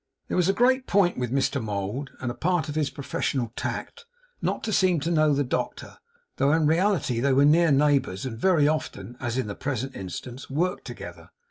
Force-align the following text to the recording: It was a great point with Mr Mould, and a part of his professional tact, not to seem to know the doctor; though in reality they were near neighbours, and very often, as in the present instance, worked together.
It 0.29 0.33
was 0.33 0.49
a 0.49 0.53
great 0.53 0.87
point 0.87 1.19
with 1.19 1.31
Mr 1.31 1.63
Mould, 1.63 2.09
and 2.19 2.31
a 2.31 2.33
part 2.33 2.67
of 2.67 2.73
his 2.73 2.89
professional 2.89 3.53
tact, 3.55 4.07
not 4.41 4.63
to 4.63 4.73
seem 4.73 4.99
to 5.01 5.11
know 5.11 5.31
the 5.31 5.43
doctor; 5.43 5.99
though 6.37 6.51
in 6.53 6.65
reality 6.65 7.19
they 7.19 7.33
were 7.33 7.45
near 7.45 7.71
neighbours, 7.71 8.25
and 8.25 8.35
very 8.35 8.67
often, 8.67 9.15
as 9.19 9.37
in 9.37 9.45
the 9.45 9.53
present 9.53 9.95
instance, 9.95 10.49
worked 10.49 10.85
together. 10.85 11.29